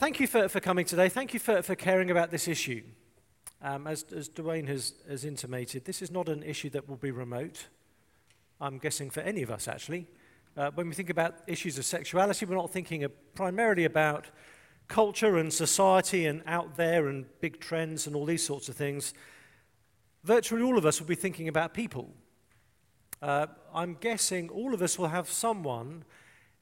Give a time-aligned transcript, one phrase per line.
[0.00, 1.10] Thank you for, for coming today.
[1.10, 2.82] Thank you for, for caring about this issue.
[3.60, 7.10] Um, as, as Dwayne has, has intimated, this is not an issue that will be
[7.10, 7.66] remote.
[8.62, 10.06] I'm guessing for any of us, actually.
[10.56, 14.28] Uh, when we think about issues of sexuality, we're not thinking primarily about
[14.88, 19.12] culture and society and out there and big trends and all these sorts of things.
[20.24, 22.08] Virtually all of us will be thinking about people.
[23.20, 26.04] Uh, I'm guessing all of us will have someone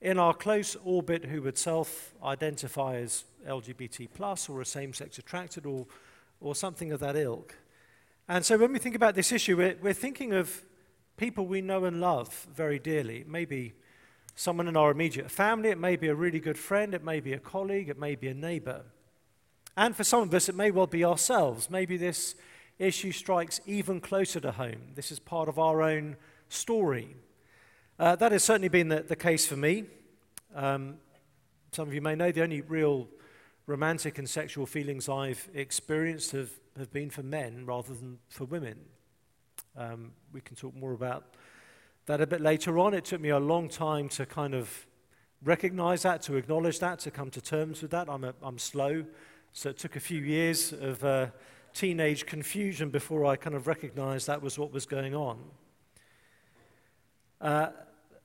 [0.01, 5.19] in our close orbit who would self identify as LGBT plus or a same sex
[5.19, 5.87] attracted or,
[6.41, 7.57] or something of that ilk.
[8.29, 10.63] And so when we think about this issue, we're, we're thinking of
[11.17, 13.25] people we know and love very dearly.
[13.27, 13.75] Maybe
[14.35, 17.33] someone in our immediate family, it may be a really good friend, it may be
[17.33, 18.83] a colleague, it may be a neighbor.
[19.77, 21.71] And for some of us, it may well be ourselves.
[21.71, 22.35] Maybe this
[22.79, 24.93] issue strikes even closer to home.
[24.95, 26.17] This is part of our own
[26.49, 27.17] story.
[27.99, 29.83] Uh, that has certainly been the, the case for me.
[30.55, 30.99] Um,
[31.73, 33.09] some of you may know the only real
[33.67, 38.79] romantic and sexual feelings I've experienced have, have been for men rather than for women.
[39.77, 41.35] Um, we can talk more about
[42.07, 42.95] that a bit later on.
[42.95, 44.87] It took me a long time to kind of
[45.43, 48.09] recognize that, to acknowledge that, to come to terms with that.
[48.09, 49.05] I'm, a, I'm slow,
[49.53, 51.27] so it took a few years of uh,
[51.75, 55.41] teenage confusion before I kind of recognized that was what was going on.
[57.41, 57.71] Uh,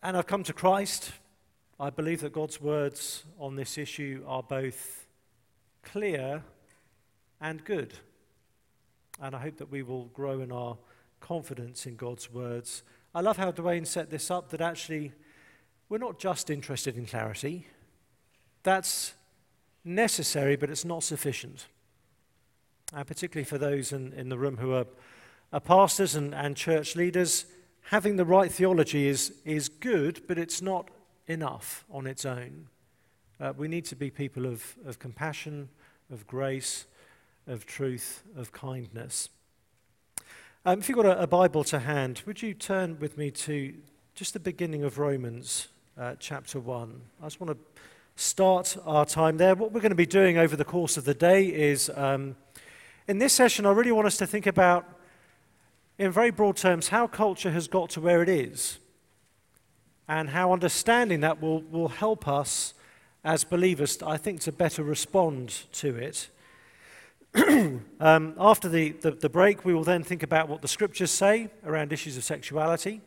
[0.04, 1.14] and I've come to Christ.
[1.80, 5.08] I believe that God's words on this issue are both
[5.82, 6.44] clear
[7.40, 7.94] and good.
[9.22, 10.78] And I hope that we will grow in our
[11.22, 12.84] confidence in God's words.
[13.16, 15.14] I love how Dwayne set this up that actually
[15.88, 17.66] we're not just interested in clarity.
[18.64, 19.14] That's
[19.86, 21.68] necessary, but it's not sufficient.
[22.94, 24.88] And particularly for those in, in the room who are,
[25.54, 27.46] are pastors and, and church leaders,
[27.84, 30.89] having the right theology is, is good, but it's not
[31.28, 32.67] enough on its own.
[33.40, 35.70] Uh, we need to be people of, of compassion,
[36.12, 36.86] of grace,
[37.48, 39.30] of truth, of kindness.
[40.66, 43.74] Um, if you've got a, a, Bible to hand, would you turn with me to
[44.16, 47.02] just the beginning of Romans uh, chapter 1?
[47.22, 47.81] I just want to
[48.16, 49.56] start our time there.
[49.56, 52.38] What we're going to be doing over the course of the day is um,
[53.07, 55.00] in this session, I really want us to think about
[55.98, 58.80] in very broad terms, how culture has got to where it is
[60.08, 62.74] and how understanding that will, will help us
[63.24, 66.30] as believers, I think, to better respond to it.
[68.00, 71.50] um, after the, the, the, break, we will then think about what the scriptures say
[71.66, 73.02] around issues of sexuality.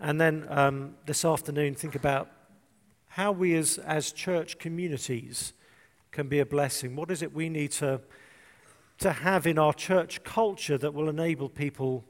[0.00, 2.30] And then um, this afternoon, think about
[3.08, 5.52] how we as, as church communities
[6.10, 6.96] can be a blessing.
[6.96, 8.00] What is it we need to
[9.02, 12.04] to have in our church culture that will enable people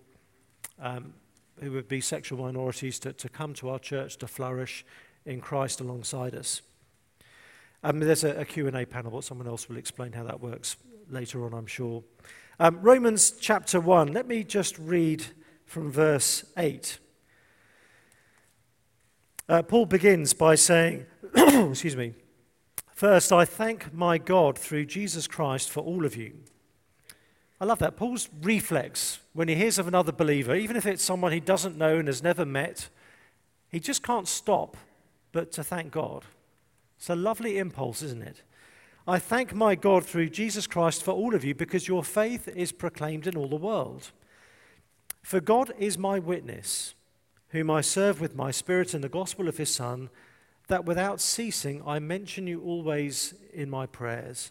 [0.78, 1.14] um,
[1.58, 4.84] who would be sexual minorities to, to come to our church to flourish
[5.24, 6.60] in Christ alongside us.
[7.82, 10.76] Um, there's a, a Q&A panel, but someone else will explain how that works
[11.08, 12.04] later on, I'm sure.
[12.60, 15.24] Um, Romans chapter 1, let me just read
[15.64, 16.98] from verse 8.
[19.48, 22.12] Uh, Paul begins by saying, excuse me,
[22.92, 26.34] First, I thank my God through Jesus Christ for all of you
[27.62, 27.96] I love that.
[27.96, 31.96] Paul's reflex when he hears of another believer, even if it's someone he doesn't know
[31.96, 32.88] and has never met,
[33.68, 34.76] he just can't stop
[35.30, 36.24] but to thank God.
[36.96, 38.42] It's a lovely impulse, isn't it?
[39.06, 42.72] I thank my God through Jesus Christ for all of you because your faith is
[42.72, 44.10] proclaimed in all the world.
[45.22, 46.96] For God is my witness,
[47.50, 50.10] whom I serve with my spirit in the gospel of his Son,
[50.66, 54.50] that without ceasing I mention you always in my prayers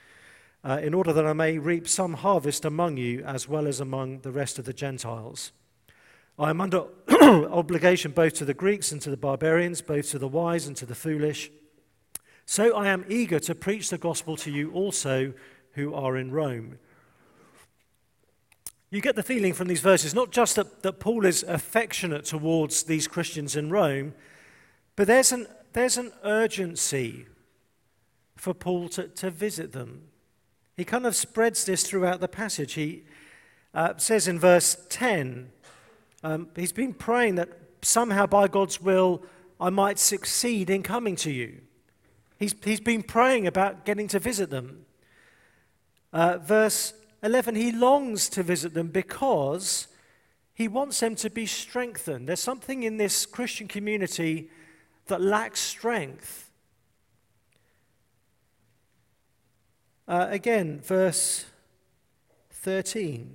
[0.63, 4.19] uh, in order that I may reap some harvest among you as well as among
[4.19, 5.51] the rest of the Gentiles.
[6.37, 10.27] I am under obligation both to the Greeks and to the barbarians, both to the
[10.27, 11.51] wise and to the foolish.
[12.45, 15.33] So I am eager to preach the gospel to you also
[15.73, 16.77] who are in Rome.
[18.89, 22.83] You get the feeling from these verses not just that, that Paul is affectionate towards
[22.83, 24.13] these Christians in Rome,
[24.97, 27.25] but there's an, there's an urgency
[28.35, 30.10] for Paul to, to visit them,
[30.77, 32.73] he kind of spreads this throughout the passage.
[32.73, 33.03] He
[33.73, 35.51] uh, says in verse 10,
[36.23, 37.49] um, he's been praying that
[37.81, 39.23] somehow by God's will
[39.59, 41.61] I might succeed in coming to you.
[42.37, 44.85] He's, he's been praying about getting to visit them.
[46.11, 46.93] Uh, verse
[47.23, 49.87] 11, he longs to visit them because
[50.53, 52.27] he wants them to be strengthened.
[52.27, 54.49] There's something in this Christian community
[55.07, 56.50] that lacks strength.
[60.11, 61.45] Uh, again, verse
[62.49, 63.31] 13.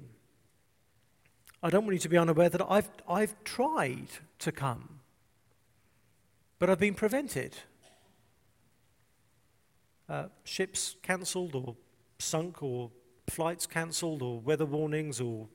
[1.63, 4.09] I don't want you to be unaware that I've, I've tried
[4.41, 5.01] to come,
[6.59, 7.57] but I've been prevented.
[10.07, 11.77] Uh, ships cancelled or
[12.19, 12.91] sunk or
[13.27, 15.49] flights cancelled or weather warnings or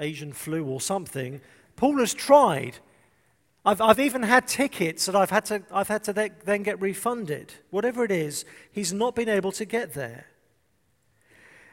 [0.00, 1.40] Asian flu or something.
[1.76, 2.78] Paul has tried.
[3.64, 7.52] I've, I've even had tickets that I've had to, I've had to then get refunded.
[7.70, 10.26] Whatever it is, he's not been able to get there.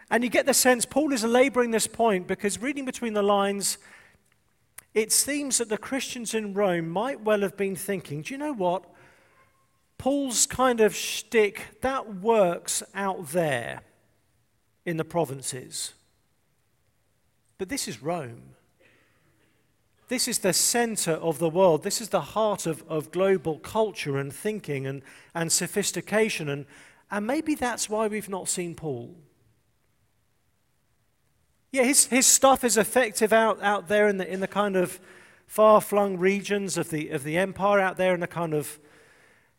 [0.10, 3.78] And you get the sense Paul is laboring this point because reading between the lines,
[4.94, 8.54] it seems that the Christians in Rome might well have been thinking, do you know
[8.54, 8.86] what?
[9.98, 13.82] Paul's kind of shtick, that works out there
[14.86, 15.94] in the provinces.
[17.58, 18.55] But this is Rome.
[20.08, 21.84] This is the center of the world.
[21.84, 25.02] This is the heart of, of global culture and thinking and,
[25.34, 26.48] and sophistication.
[26.48, 26.66] And,
[27.10, 29.16] and maybe that's why we've not seen Paul.
[31.72, 35.00] Yeah, his, his stuff is effective out, out there in the, in the kind of
[35.48, 38.80] far flung regions of the, of the empire, out there in the kind of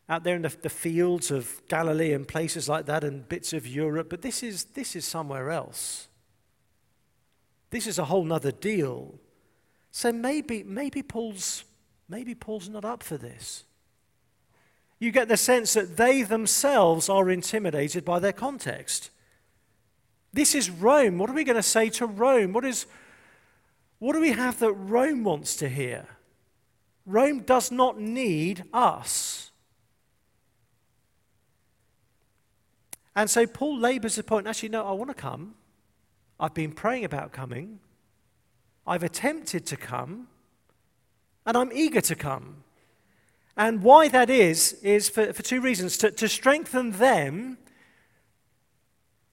[0.09, 3.67] out there in the, the fields of Galilee and places like that and bits of
[3.67, 6.09] Europe, but this is, this is somewhere else.
[7.71, 9.19] This is a whole nother deal.
[9.97, 11.65] So maybe, maybe, Paul's,
[12.07, 13.65] maybe Paul's not up for this.
[14.99, 19.09] You get the sense that they themselves are intimidated by their context.
[20.35, 21.17] This is Rome.
[21.17, 22.53] What are we going to say to Rome?
[22.53, 22.85] What, is,
[23.99, 26.05] what do we have that Rome wants to hear?
[27.07, 29.51] Rome does not need us.
[33.15, 35.55] And so Paul labors the point actually, no, I want to come.
[36.39, 37.81] I've been praying about coming.
[38.87, 40.29] I've attempted to come.
[41.45, 42.65] And I'm eager to come.
[43.57, 47.59] And why that is, is for, for two reasons to, to strengthen them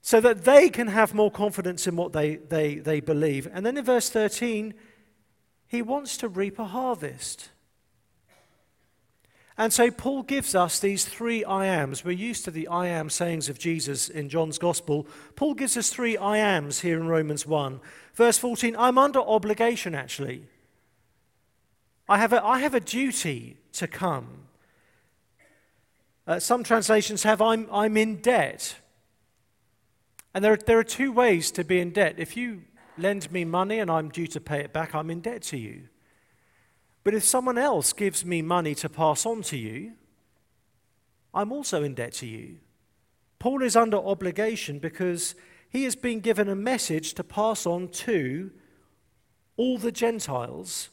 [0.01, 3.47] so that they can have more confidence in what they, they, they believe.
[3.51, 4.73] And then in verse 13,
[5.67, 7.49] he wants to reap a harvest.
[9.57, 12.03] And so Paul gives us these three I ams.
[12.03, 15.05] We're used to the I am sayings of Jesus in John's Gospel.
[15.35, 17.79] Paul gives us three I ams here in Romans 1.
[18.15, 20.47] Verse 14, I'm under obligation actually.
[22.09, 24.47] I have a, I have a duty to come.
[26.25, 28.75] Uh, some translations have I'm, I'm in debt.
[30.33, 32.15] And there, there are two ways to be in debt.
[32.17, 32.63] If you
[32.97, 35.89] lend me money and I'm due to pay it back, I'm in debt to you.
[37.03, 39.93] But if someone else gives me money to pass on to you,
[41.33, 42.57] I'm also in debt to you.
[43.39, 45.35] Paul is under obligation because
[45.69, 48.51] he has been given a message to pass on to
[49.57, 50.89] all the Gentiles.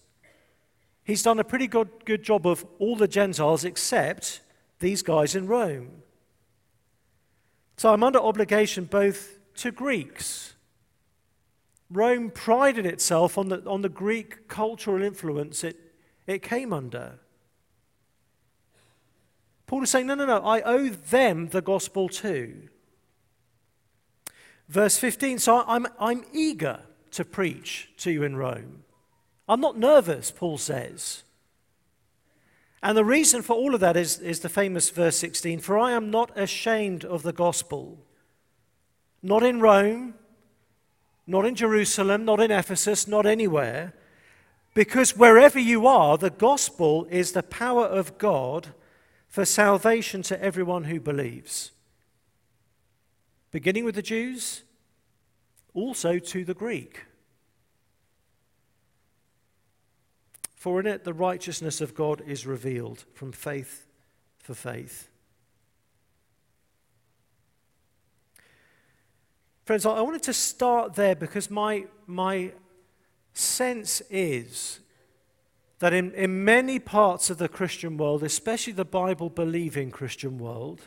[1.05, 4.41] He's done a pretty good, good job of all the Gentiles except
[4.81, 6.03] these guys in Rome.
[7.77, 10.55] So I'm under obligation both to Greeks.
[11.91, 15.90] Rome prided itself on the, on the Greek cultural influence it,
[16.31, 17.19] it came under.
[19.67, 22.69] Paul is saying, no, no, no, I owe them the gospel too.
[24.69, 26.81] Verse 15, so I'm, I'm eager
[27.13, 28.85] to preach to you in Rome.
[29.49, 31.25] I'm not nervous, Paul says.
[32.83, 35.93] And the reason for all of that is, is the famous verse 16 For I
[35.93, 37.99] am not ashamed of the gospel.
[39.23, 40.15] Not in Rome,
[41.27, 43.93] not in Jerusalem, not in Ephesus, not anywhere.
[44.75, 48.69] Because wherever you are, the gospel is the power of God
[49.27, 51.73] for salvation to everyone who believes.
[53.51, 54.63] Beginning with the Jews,
[55.75, 57.05] also to the Greek.
[60.55, 63.87] For in it the righteousness of God is revealed from faith
[64.39, 65.09] for faith.
[69.65, 72.53] Friends, I wanted to start there because my, my
[73.41, 74.81] sense is
[75.81, 80.83] that in, in many parts of the Christian world, especially the Bible believing Christian world,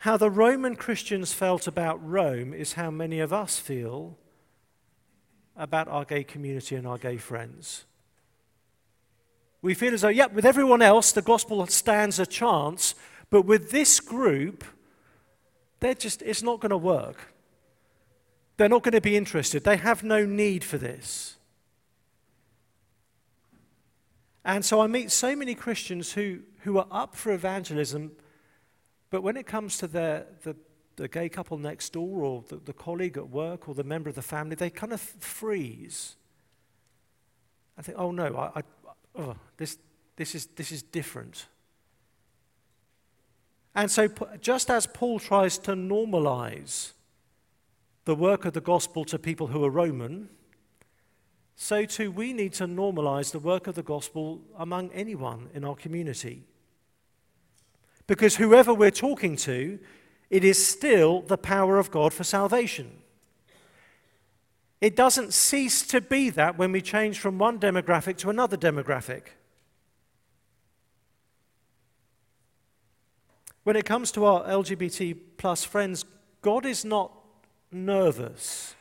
[0.00, 4.16] how the Roman Christians felt about Rome is how many of us feel
[5.56, 7.84] about our gay community and our gay friends.
[9.62, 12.94] We feel as though, yeah, with everyone else, the gospel stands a chance,
[13.28, 14.64] but with this group,
[15.80, 17.29] they're just, it's not going to work.
[18.60, 19.64] They're not going to be interested.
[19.64, 21.38] They have no need for this.
[24.44, 28.12] And so I meet so many Christians who, who are up for evangelism,
[29.08, 30.26] but when it comes to the,
[30.96, 34.14] the gay couple next door or the, the colleague at work or the member of
[34.14, 36.16] the family, they kind of freeze.
[37.78, 38.62] I think, oh no, I, I
[39.14, 39.78] oh, this,
[40.16, 41.46] this, is, this is different.
[43.74, 44.06] And so,
[44.38, 46.92] just as Paul tries to normalize
[48.04, 50.28] the work of the gospel to people who are Roman,
[51.54, 55.74] so too we need to normalize the work of the gospel among anyone in our
[55.74, 56.44] community.
[58.06, 59.78] Because whoever we're talking to,
[60.30, 62.90] it is still the power of God for salvation.
[64.80, 69.24] It doesn't cease to be that when we change from one demographic to another demographic.
[73.64, 76.04] When it comes to our LGBT plus friends,
[76.40, 77.12] God is not
[77.70, 78.74] nervous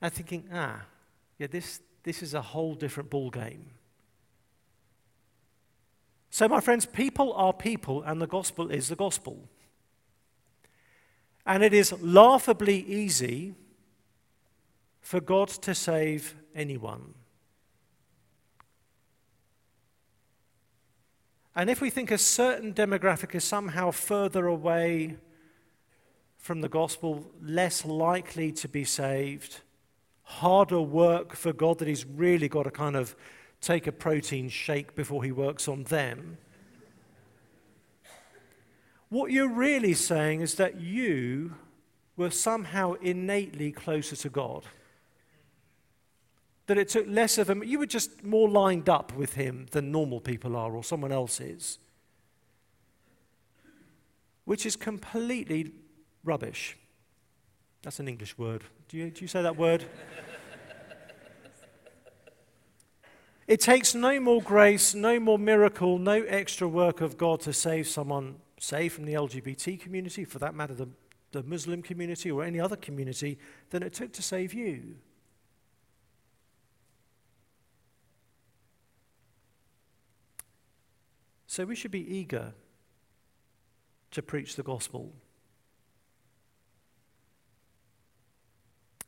[0.00, 0.82] and thinking, ah,
[1.38, 3.70] yeah, this, this is a whole different ball game.
[6.30, 9.48] So, my friends, people are people, and the gospel is the gospel.
[11.46, 13.54] And it is laughably easy
[15.00, 17.14] for God to save anyone.
[21.54, 25.16] And if we think a certain demographic is somehow further away
[26.44, 29.62] from the gospel, less likely to be saved,
[30.24, 33.16] harder work for God that He's really got to kind of
[33.62, 36.36] take a protein shake before He works on them.
[39.08, 41.54] What you're really saying is that you
[42.14, 44.64] were somehow innately closer to God.
[46.66, 49.90] That it took less of him, you were just more lined up with Him than
[49.90, 51.78] normal people are or someone else is.
[54.44, 55.72] Which is completely
[56.24, 56.76] rubbish.
[57.82, 58.64] That's an English word.
[58.88, 59.84] Do you, do you say that word?
[63.46, 67.86] it takes no more grace, no more miracle, no extra work of God to save
[67.86, 70.88] someone, say from the LGBT community, for that matter, the,
[71.32, 73.38] the Muslim community or any other community,
[73.70, 74.96] than it took to save you.
[81.46, 82.52] So we should be eager
[84.10, 85.12] to preach the gospel.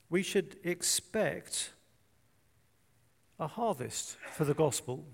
[0.08, 1.72] We should expect
[3.38, 5.04] a harvest for the gospel.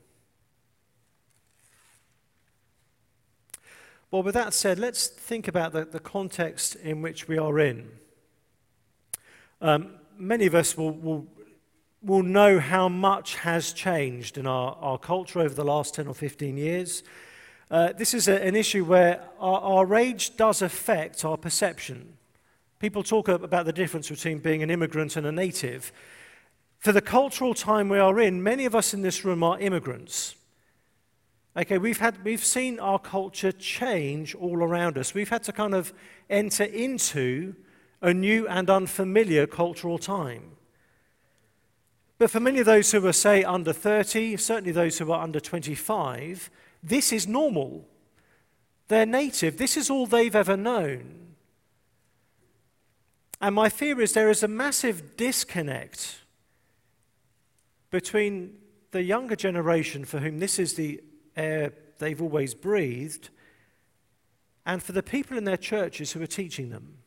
[4.11, 7.90] Well, with that said, let's think about the, the context in which we are in.
[9.62, 11.26] Um, many of us will, will,
[12.02, 16.14] will know how much has changed in our, our culture over the last 10 or
[16.14, 17.02] 15 years.
[17.70, 22.18] Uh, this is a, an issue where our, our age does affect our perception.
[22.82, 25.92] People talk about the difference between being an immigrant and a native.
[26.80, 30.34] For the cultural time we are in, many of us in this room are immigrants.
[31.56, 35.14] Okay, we've, had, we've seen our culture change all around us.
[35.14, 35.92] We've had to kind of
[36.28, 37.54] enter into
[38.00, 40.56] a new and unfamiliar cultural time.
[42.18, 45.38] But for many of those who are, say, under 30, certainly those who are under
[45.38, 46.50] 25,
[46.82, 47.86] this is normal.
[48.88, 49.56] They're native.
[49.56, 51.31] This is all they've ever known.
[53.42, 56.20] And my fear is there is a massive disconnect
[57.90, 58.54] between
[58.92, 61.02] the younger generation for whom this is the
[61.37, 63.30] air they've always breathed
[64.64, 66.99] and for the people in their churches who are teaching them.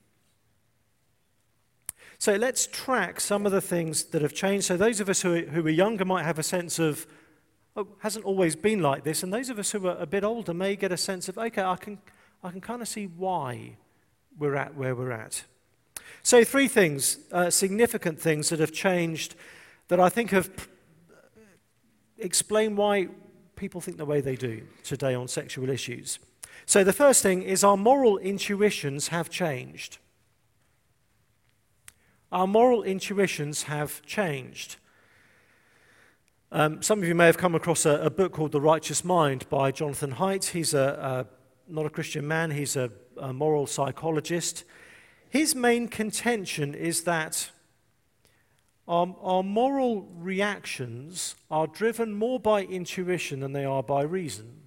[2.17, 4.65] So let's track some of the things that have changed.
[4.65, 7.07] So those of us who are, who are younger might have a sense of,
[7.77, 9.23] oh, hasn't always been like this.
[9.23, 11.63] And those of us who are a bit older may get a sense of, okay,
[11.63, 11.99] I can,
[12.43, 13.77] I can kind of see why
[14.37, 15.45] we're at where we're at.
[16.25, 19.35] So, three things, uh, significant things that have changed
[19.89, 20.63] that I think have p-
[22.17, 23.09] explain why
[23.55, 26.17] people think the way they do today on sexual issues.
[26.65, 29.99] So, the first thing is our moral intuitions have changed.
[32.31, 34.77] Our moral intuitions have changed.
[36.51, 39.47] Um, some of you may have come across a, a, book called The Righteous Mind
[39.51, 40.45] by Jonathan Haidt.
[40.45, 41.27] He's a,
[41.69, 44.63] a not a Christian man, he's a, a moral psychologist.
[45.35, 47.49] His main contention is that
[48.87, 54.61] our, our moral reactions are driven more by intuition than they are by reason.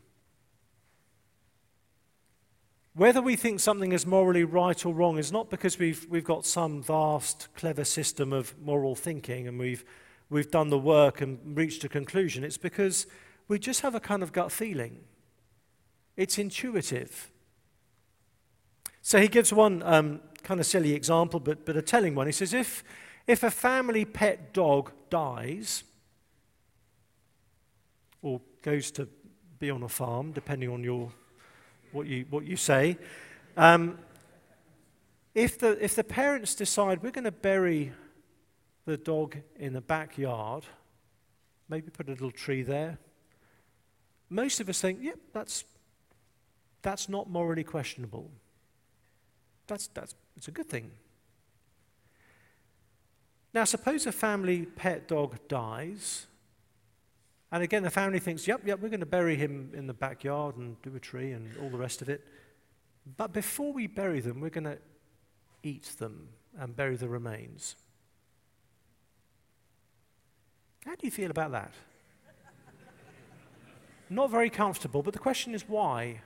[2.93, 6.45] Whether we think something is morally right or wrong is not because we've, we've got
[6.45, 9.87] some vast, clever system of moral thinking and we've,
[10.29, 12.45] we've done the work and reached a conclusion.
[12.45, 13.07] It's because
[13.49, 14.99] we just have a kind of gut feeling.
[16.15, 17.31] It's intuitive.
[19.01, 22.27] So he gives one um, kind of silly example, but, but a telling one.
[22.27, 22.85] He says, if,
[23.27, 25.85] if a family pet dog dies
[28.23, 29.09] or goes to
[29.59, 31.11] be on a farm, depending on your,
[31.93, 32.97] what, you, what you say,
[33.57, 33.99] Um,
[35.35, 37.93] if, the, if the parents decide we're going to bury
[38.85, 40.65] the dog in the backyard,
[41.69, 42.99] maybe put a little tree there,
[44.31, 45.65] most of us think, yep, that's,
[46.83, 48.31] that's not morally questionable.
[49.67, 50.93] That's, that's, it's a good thing.
[53.53, 56.27] Now, suppose a family pet dog dies,
[57.51, 60.57] and again, the family thinks, yep, yep, we're going to bury him in the backyard
[60.57, 62.25] and do a tree and all the rest of it.
[63.17, 64.79] But before we bury them, we're going to
[65.65, 67.75] eat them and bury the remains.
[70.85, 71.73] How do you feel about that?
[74.09, 76.21] Not very comfortable, but the question is why?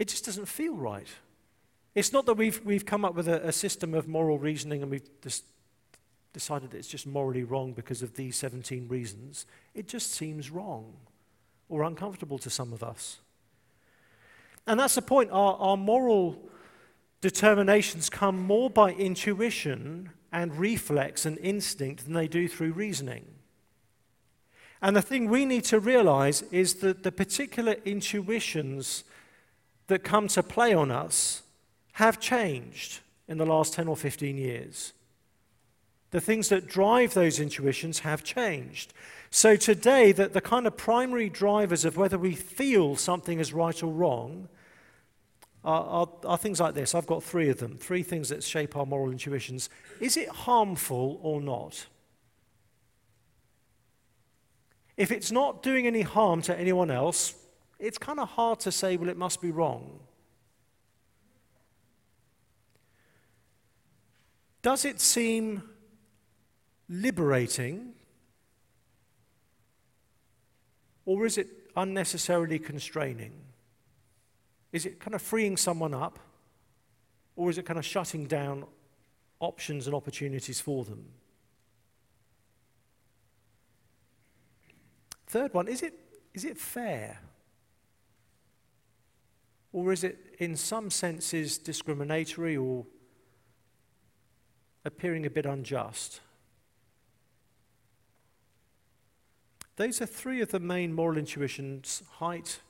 [0.00, 1.08] It just doesn't feel right.
[1.96, 4.90] It's not that we've, we've come up with a, a system of moral reasoning and
[4.90, 5.44] we've just
[6.34, 9.46] decided that it's just morally wrong because of these 17 reasons.
[9.74, 10.92] It just seems wrong
[11.70, 13.20] or uncomfortable to some of us.
[14.66, 15.30] And that's the point.
[15.32, 16.38] Our, our moral
[17.22, 23.24] determinations come more by intuition and reflex and instinct than they do through reasoning.
[24.82, 29.04] And the thing we need to realize is that the particular intuitions
[29.86, 31.40] that come to play on us
[31.96, 34.92] have changed in the last 10 or 15 years.
[36.10, 38.92] The things that drive those intuitions have changed.
[39.30, 43.82] So today, that the kind of primary drivers of whether we feel something is right
[43.82, 44.50] or wrong
[45.64, 46.94] are, are, are, things like this.
[46.94, 49.70] I've got three of them, three things that shape our moral intuitions.
[49.98, 51.86] Is it harmful or not?
[54.98, 57.34] If it's not doing any harm to anyone else,
[57.78, 60.00] it's kind of hard to say, well, it must be wrong.
[64.66, 65.62] Does it seem
[66.88, 67.92] liberating?
[71.04, 71.46] Or is it
[71.76, 73.30] unnecessarily constraining?
[74.72, 76.18] Is it kind of freeing someone up?
[77.36, 78.64] Or is it kind of shutting down
[79.38, 81.04] options and opportunities for them?
[85.28, 85.94] Third one, is it,
[86.34, 87.20] is it fair?
[89.72, 92.84] Or is it, in some senses, discriminatory or
[94.86, 96.20] appearing a bit unjust?
[99.76, 102.60] Those are three of the main moral intuitions Haidt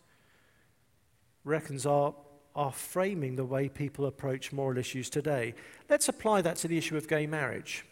[1.46, 2.12] reckons are,
[2.54, 5.54] are framing the way people approach moral issues today.
[5.88, 7.84] Let's apply that to the issue of gay marriage.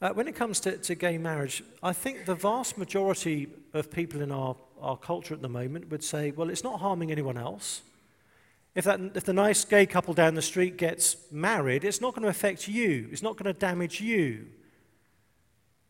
[0.00, 4.20] Uh, when it comes to, to gay marriage, I think the vast majority of people
[4.20, 7.82] in our, our culture at the moment would say, well, it's not harming anyone else.
[8.74, 12.22] If, that, if the nice gay couple down the street gets married, it's not going
[12.22, 14.46] to affect you, it's not going to damage you.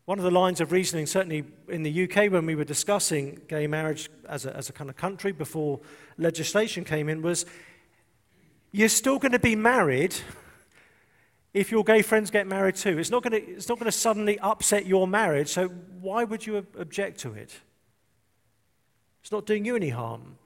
[0.06, 3.66] One of the lines of reasoning, certainly in the UK when we were discussing gay
[3.66, 5.80] marriage as a, as a kind of country before
[6.16, 7.44] legislation came in, was
[8.72, 10.14] you're still going to be married
[11.52, 12.98] if your gay friends get married too.
[12.98, 16.46] It's not going to, it's not going to suddenly upset your marriage, so why would
[16.46, 17.54] you object to it?
[19.22, 20.38] It's not doing you any harm.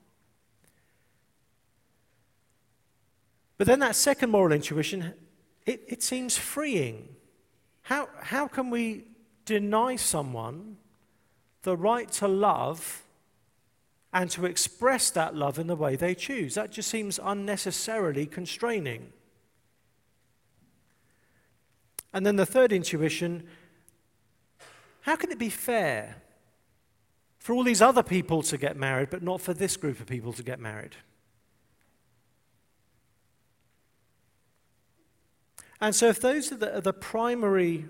[3.59, 5.15] But then that second moral intuition,
[5.67, 7.09] it, it seems freeing.
[7.83, 9.05] How, how can we
[9.45, 10.77] deny someone
[11.63, 13.03] the right to love
[14.13, 16.55] and to express that love in the way they choose?
[16.55, 19.13] That just seems unnecessarily constraining.
[22.13, 23.49] And then the third intuition
[25.03, 26.17] how can it be fair
[27.39, 30.33] for all these other people to get married, but not for this group of people
[30.33, 30.95] to get married?
[35.83, 37.87] And so, if those are the, are the, primary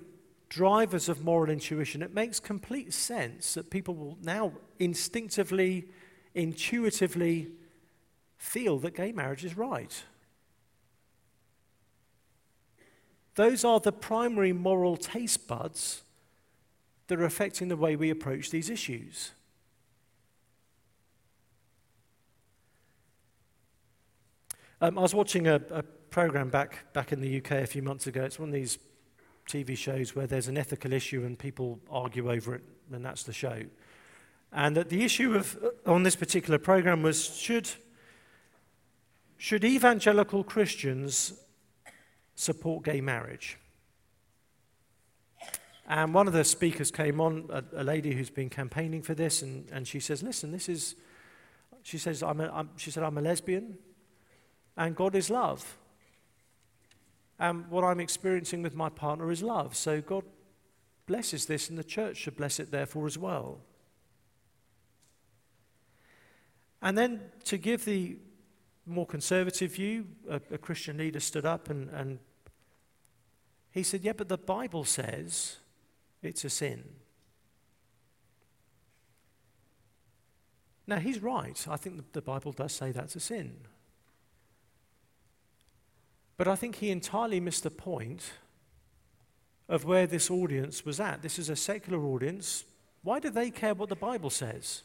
[0.48, 5.88] drivers of moral intuition, it makes complete sense that people will now instinctively,
[6.34, 7.48] intuitively
[8.38, 10.04] feel that gay marriage is right.
[13.34, 16.02] Those are the primary moral taste buds
[17.08, 19.32] that are affecting the way we approach these issues.
[24.80, 28.06] Um, I was watching a, a program back, back in the UK a few months
[28.06, 28.22] ago.
[28.22, 28.78] It's one of these
[29.48, 33.32] TV shows where there's an ethical issue and people argue over it, and that's the
[33.32, 33.64] show.
[34.52, 37.70] And that the issue of, uh, on this particular program was should,
[39.38, 41.32] should evangelical Christians
[42.34, 43.58] support gay marriage.
[45.88, 49.42] And one of the speakers came on, a, a lady who's been campaigning for this,
[49.42, 50.94] and, and she says, Listen, this is,
[51.82, 53.78] she says, I'm a, I'm, she said, I'm a lesbian,
[54.76, 55.78] and God is love.
[57.42, 59.74] And what I'm experiencing with my partner is love.
[59.74, 60.22] So God
[61.06, 63.58] blesses this, and the church should bless it, therefore, as well.
[66.80, 68.18] And then to give the
[68.86, 72.20] more conservative view, a, a Christian leader stood up and, and
[73.72, 75.56] he said, Yeah, but the Bible says
[76.22, 76.84] it's a sin.
[80.86, 81.66] Now, he's right.
[81.68, 83.56] I think the Bible does say that's a sin.
[86.36, 88.32] But I think he entirely missed the point
[89.68, 91.22] of where this audience was at.
[91.22, 92.64] This is a secular audience.
[93.02, 94.82] Why do they care what the Bible says?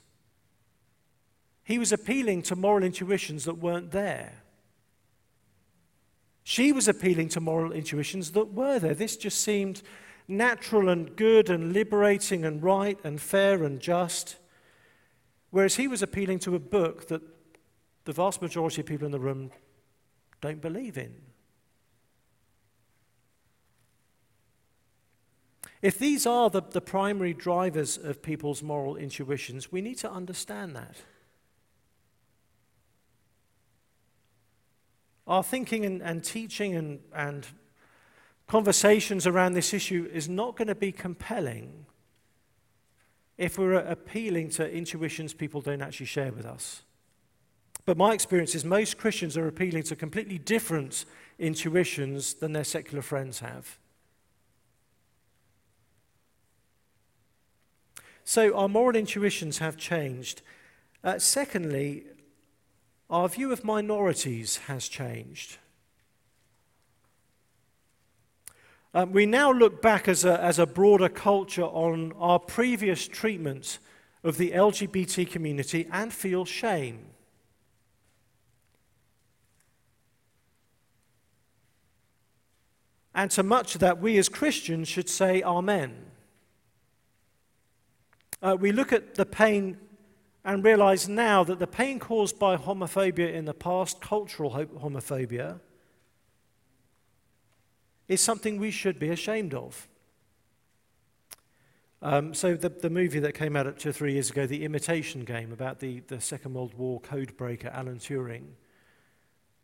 [1.63, 4.43] He was appealing to moral intuitions that weren't there.
[6.43, 8.93] She was appealing to moral intuitions that were there.
[8.93, 9.81] This just seemed
[10.29, 14.37] natural and good and liberating and right and fair and just.
[15.49, 17.21] Whereas he was appealing to a book that
[18.05, 19.51] the vast majority of people in the room
[20.39, 21.13] don't believe in.
[25.87, 30.75] If these are the, the primary drivers of people's moral intuitions, we need to understand
[30.75, 30.97] that.
[35.25, 37.47] Our thinking and, and teaching and, and
[38.47, 41.85] conversations around this issue is not going to be compelling
[43.37, 46.81] if we're appealing to intuitions people don't actually share with us.
[47.85, 51.05] But my experience is most Christians are appealing to completely different
[51.39, 53.79] intuitions than their secular friends have.
[58.27, 60.41] So our moral intuitions have changed.
[61.01, 62.07] Uh, secondly,
[63.09, 65.59] our view of minorities has changed.
[68.93, 73.79] Um, we now look back as a, as a broader culture on our previous treatment
[74.25, 77.05] of the LGBT community and feel shame.
[83.15, 86.06] And to much of that, we as Christians should say Amen.
[88.41, 89.77] Uh, we look at the pain
[90.45, 95.59] and realize now that the pain caused by homophobia in the past, cultural homophobia,
[98.07, 99.87] is something we should be ashamed of.
[102.01, 105.25] Um, so, the, the movie that came out two or three years ago, The Imitation
[105.25, 108.45] Game, about the, the Second World War code breaker Alan Turing,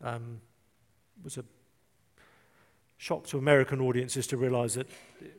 [0.02, 0.42] um,
[1.24, 1.46] was a
[2.98, 4.88] shock to American audiences to realize that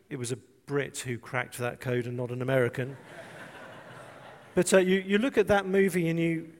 [0.08, 2.96] it was a Brit who cracked that code and not an American.
[4.54, 6.50] But uh, you, you look at that movie and you,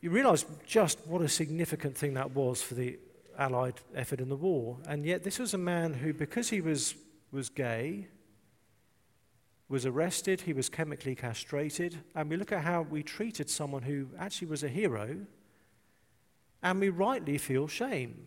[0.00, 2.98] you realize just what a significant thing that was for the
[3.38, 4.78] Allied effort in the war.
[4.88, 6.94] And yet, this was a man who, because he was,
[7.30, 8.08] was gay,
[9.68, 11.98] was arrested, he was chemically castrated.
[12.14, 15.18] And we look at how we treated someone who actually was a hero,
[16.62, 18.26] and we rightly feel shame.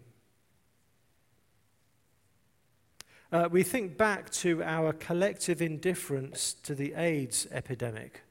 [3.32, 8.24] Uh, we think back to our collective indifference to the AIDS epidemic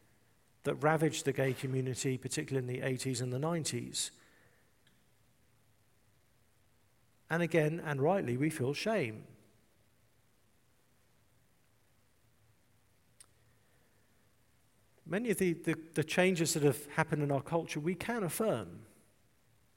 [0.64, 4.10] that ravaged the gay community, particularly in the 80s and the 90s.
[7.30, 9.22] And again, and rightly, we feel shame.
[15.06, 18.80] Many of the, the, the, changes that have happened in our culture, we can affirm.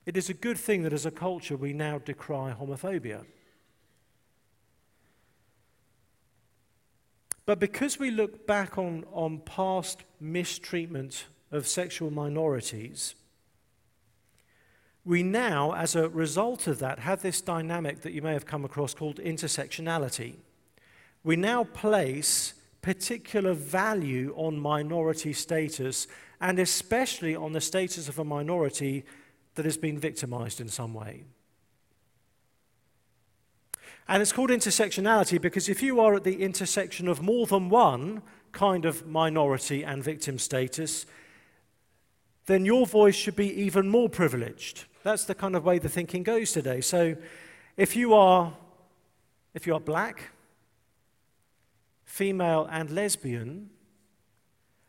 [0.05, 3.25] It is a good thing that as a culture we now decry homophobia.
[7.45, 13.15] But because we look back on, on past mistreatment of sexual minorities,
[15.05, 18.63] we now, as a result of that, have this dynamic that you may have come
[18.63, 20.35] across called intersectionality.
[21.23, 26.07] We now place particular value on minority status,
[26.39, 29.03] and especially on the status of a minority
[29.55, 31.23] that has been victimized in some way.
[34.07, 38.21] And it's called intersectionality because if you are at the intersection of more than one
[38.51, 41.05] kind of minority and victim status,
[42.45, 44.85] then your voice should be even more privileged.
[45.03, 46.81] That's the kind of way the thinking goes today.
[46.81, 47.15] So
[47.77, 48.53] if you are
[49.53, 50.31] if you are black,
[52.03, 53.69] female and lesbian,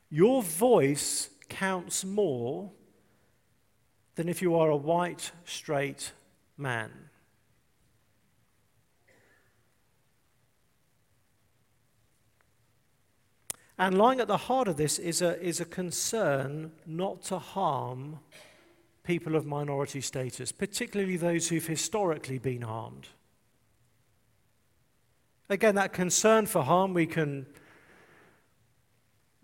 [0.08, 2.70] your voice counts more
[4.14, 6.12] than if you are a white straight
[6.56, 7.03] man.
[13.78, 18.20] And lying at the heart of this is a, is a concern not to harm
[19.02, 23.08] people of minority status, particularly those who've historically been harmed.
[25.50, 27.46] Again, that concern for harm we can,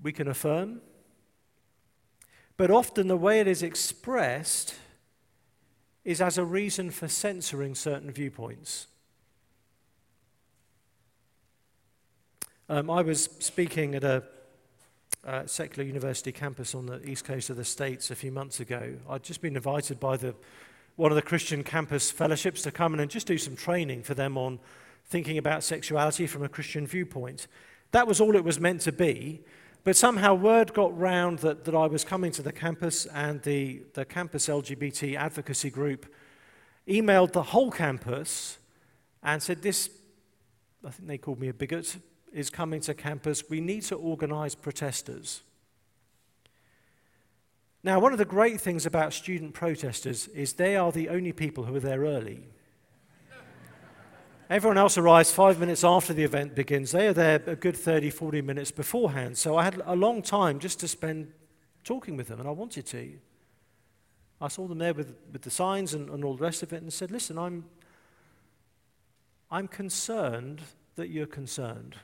[0.03, 0.81] we can affirm,
[2.57, 4.75] but often the way it is expressed
[6.05, 8.87] is as a reason for censoring certain viewpoints.
[12.73, 14.23] Um, I was speaking at a
[15.27, 18.95] uh, secular university campus on the east coast of the States a few months ago.
[19.09, 20.37] I'd just been invited by the,
[20.95, 24.15] one of the Christian campus fellowships to come in and just do some training for
[24.15, 24.61] them on
[25.05, 27.49] thinking about sexuality from a Christian viewpoint.
[27.91, 29.41] That was all it was meant to be.
[29.83, 33.83] But somehow word got round that, that I was coming to the campus, and the,
[33.95, 36.07] the campus LGBT advocacy group
[36.87, 38.59] emailed the whole campus
[39.25, 39.91] and said, This,
[40.87, 41.97] I think they called me a bigot,
[42.33, 43.49] is coming to campus.
[43.49, 45.43] We need to organize protesters.
[47.83, 51.65] Now, one of the great things about student protesters is they are the only people
[51.65, 52.43] who are there early.
[54.51, 56.91] Everyone else arrives five minutes after the event begins.
[56.91, 59.39] They are there a good 30, 40 minutes beforehand.
[59.39, 61.33] So I had a long time just to spend
[61.85, 63.13] talking with them, and I wanted to.
[64.41, 66.83] I saw them there with, with the signs and, and all the rest of it
[66.83, 67.65] and said, Listen, I'm,
[69.51, 70.63] I'm concerned
[70.97, 71.97] that you're concerned.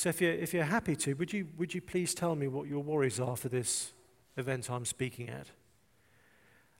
[0.00, 2.66] So if you're, if you're happy to, would you, would you please tell me what
[2.66, 3.92] your worries are for this
[4.38, 5.48] event I'm speaking at?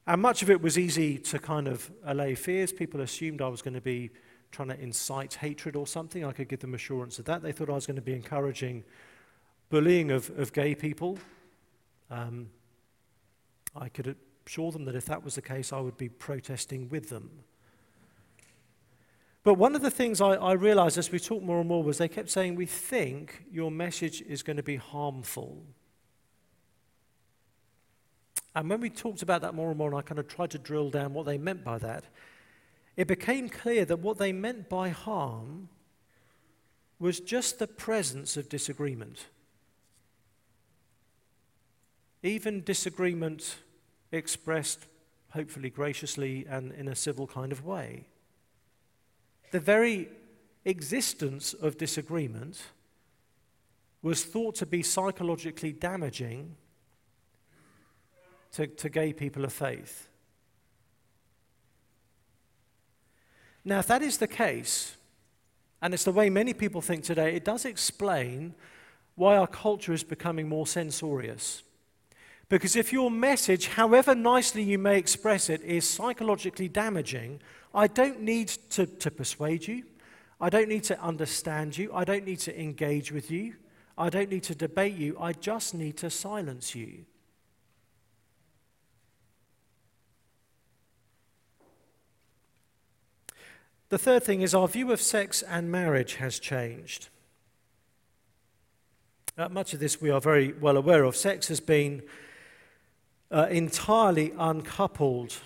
[0.06, 2.72] And much of it was easy to kind of allay fears.
[2.72, 4.09] People assumed I was going to be
[4.52, 6.24] trying to incite hatred or something.
[6.24, 7.42] I could give them assurance of that.
[7.42, 8.85] They thought I was going to be encouraging
[9.68, 11.18] bullying of, of gay people.
[12.11, 12.48] Um,
[13.76, 17.11] I could assure them that if that was the case, I would be protesting with
[17.11, 17.28] them.
[19.42, 21.98] But one of the things I, I realized as we talked more and more was
[21.98, 25.62] they kept saying, We think your message is going to be harmful.
[28.55, 30.59] And when we talked about that more and more, and I kind of tried to
[30.59, 32.05] drill down what they meant by that,
[32.96, 35.68] it became clear that what they meant by harm
[36.98, 39.26] was just the presence of disagreement.
[42.22, 43.57] Even disagreement
[44.12, 44.87] expressed,
[45.31, 48.05] hopefully graciously and in a civil kind of way.
[49.50, 50.08] The very
[50.64, 52.62] existence of disagreement
[54.02, 56.56] was thought to be psychologically damaging
[58.52, 60.08] to, to gay people of faith.
[63.64, 64.96] Now, if that is the case,
[65.82, 68.54] and it's the way many people think today, it does explain
[69.16, 71.62] why our culture is becoming more censorious.
[72.48, 77.40] Because if your message, however nicely you may express it, is psychologically damaging,
[77.74, 79.85] I don't need to, to persuade you.
[80.40, 81.92] I don't need to understand you.
[81.94, 83.54] I don't need to engage with you.
[83.96, 85.16] I don't need to debate you.
[85.20, 87.04] I just need to silence you.
[93.90, 97.09] The third thing is our view of sex and marriage has changed.
[99.37, 101.16] Uh, much of this we are very well aware of.
[101.16, 102.02] Sex has been
[103.30, 105.37] uh, entirely uncoupled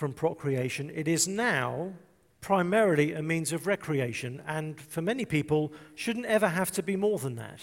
[0.00, 0.90] from procreation.
[0.94, 1.92] It is now
[2.40, 7.18] primarily a means of recreation, and for many people, shouldn't ever have to be more
[7.18, 7.60] than that.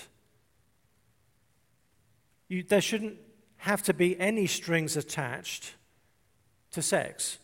[2.47, 3.17] You, there shouldn't
[3.57, 5.73] have to be any strings attached
[6.73, 7.39] to sex.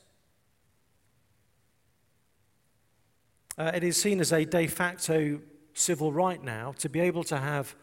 [3.58, 5.42] Uh, it is seen as a de facto
[5.74, 7.76] civil right now to be able to have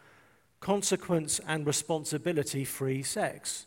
[0.61, 3.65] consequence and responsibility free sex.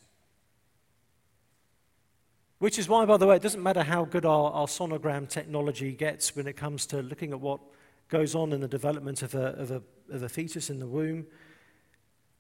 [2.65, 5.93] Which is why, by the way, it doesn't matter how good our, our, sonogram technology
[5.93, 7.61] gets when it comes to looking at what
[8.09, 11.27] goes on in the development of a, of, a, of a fetus in the womb.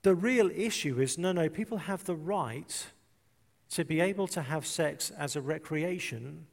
[0.00, 2.86] The real issue is no, no, people have the right
[3.72, 6.46] to be able to have sex as a recreation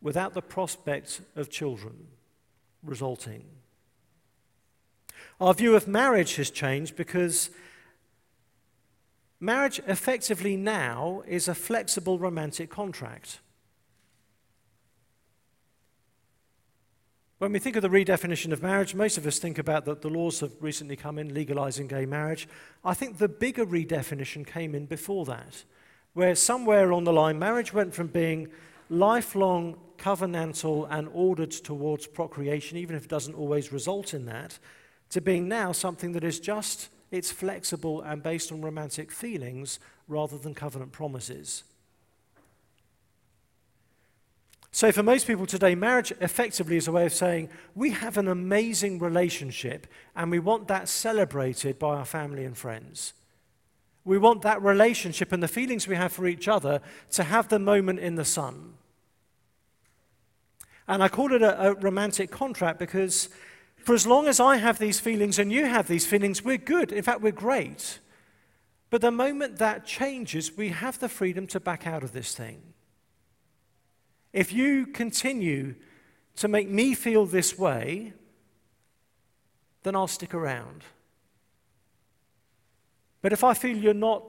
[0.00, 2.06] without the prospect of children
[2.84, 3.42] resulting.
[5.40, 7.50] Our view of marriage has changed because
[9.42, 13.40] marriage effectively now is a flexible romantic contract.
[17.38, 20.08] When we think of the redefinition of marriage, most of us think about that the
[20.08, 22.46] laws have recently come in legalizing gay marriage.
[22.84, 25.64] I think the bigger redefinition came in before that,
[26.14, 28.48] where somewhere on the line, marriage went from being
[28.88, 34.60] lifelong covenantal and ordered towards procreation, even if it doesn't always result in that,
[35.10, 40.38] to being now something that is just, it's flexible and based on romantic feelings rather
[40.38, 41.62] than covenant promises.
[44.74, 48.26] So, for most people today, marriage effectively is a way of saying we have an
[48.26, 53.12] amazing relationship and we want that celebrated by our family and friends.
[54.04, 57.58] We want that relationship and the feelings we have for each other to have the
[57.58, 58.72] moment in the sun.
[60.88, 63.28] And I call it a, a romantic contract because
[63.84, 66.92] for as long as I have these feelings and you have these feelings, we're good.
[66.92, 67.98] In fact, we're great.
[68.90, 72.62] But the moment that changes, we have the freedom to back out of this thing.
[74.32, 75.74] If you continue
[76.36, 78.12] to make me feel this way,
[79.82, 80.84] then I'll stick around.
[83.20, 84.24] But if I feel you're not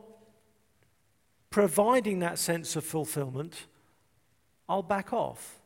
[1.49, 3.67] providing that sense of fulfillment,
[4.67, 5.59] I'll back off.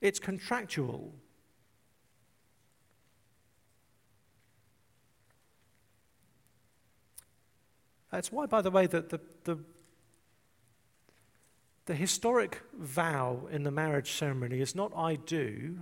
[0.00, 1.12] It's contractual.
[8.16, 9.58] That's why, by the way, that the, the,
[11.84, 15.80] the historic vow in the marriage ceremony is not I do,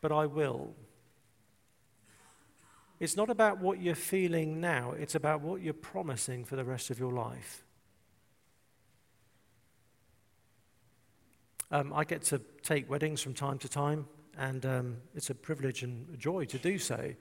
[0.00, 0.74] but I will.
[2.98, 6.88] It's not about what you're feeling now, it's about what you're promising for the rest
[6.88, 7.62] of your life.
[11.70, 14.06] Um, I get to take weddings from time to time,
[14.38, 17.12] and um, it's a privilege and a joy to do so.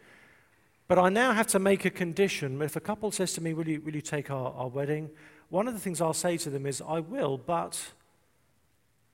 [0.87, 2.61] But I now have to make a condition.
[2.61, 5.09] If a couple says to me, Will you, will you take our, our wedding?
[5.49, 7.93] One of the things I'll say to them is, I will, but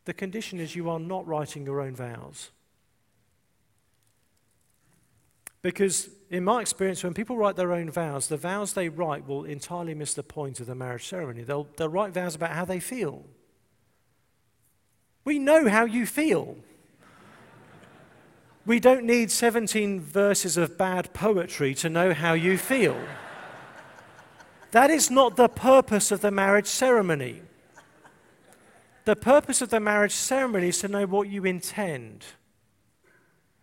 [0.06, 2.52] the condition is you are not writing your own vows.
[5.62, 9.44] Because, in my experience, when people write their own vows, the vows they write will
[9.44, 11.44] entirely miss the point of the marriage ceremony.
[11.44, 13.26] They'll, they'll write vows about how they feel.
[15.26, 16.58] We know how you feel.
[18.70, 22.96] We don't need 17 verses of bad poetry to know how you feel.
[24.70, 27.42] That is not the purpose of the marriage ceremony.
[29.06, 32.26] The purpose of the marriage ceremony is to know what you intend.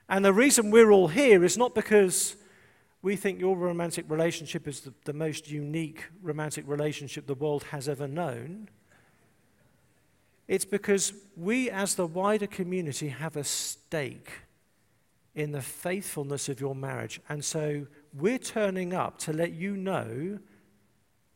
[0.09, 2.35] And the reason we're all here is not because
[3.01, 7.89] we think your romantic relationship is the, the most unique romantic relationship the world has
[7.89, 8.71] ever known.
[10.49, 14.33] It's because we, as the wider community, have a stake
[15.37, 17.21] in the faithfulness of your marriage.
[17.29, 20.39] And so we're turning up to let you know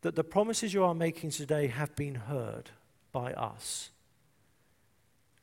[0.01, 2.71] that the promises you are making today have been heard
[3.13, 3.91] by us.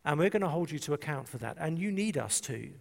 [0.04, 1.58] And we're going to hold you to account for that.
[1.60, 2.72] And you need us to.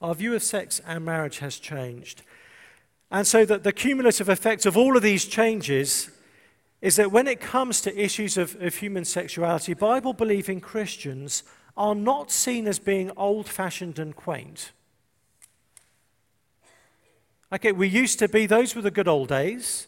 [0.00, 2.22] Our view of sex and marriage has changed.
[3.10, 6.10] And so that the cumulative effect of all of these changes
[6.80, 11.42] is that when it comes to issues of, of human sexuality, Bible believing Christians
[11.76, 14.72] are not seen as being old fashioned and quaint.
[17.52, 19.86] Okay, we used to be, those were the good old days.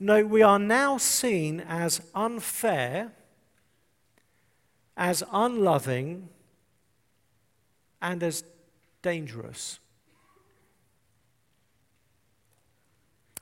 [0.00, 3.12] No, we are now seen as unfair,
[4.96, 6.28] as unloving,
[8.00, 8.44] and as
[9.02, 9.78] dangerous.